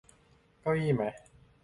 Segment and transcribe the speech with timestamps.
[0.61, 1.13] เก้าอี้มั๊ย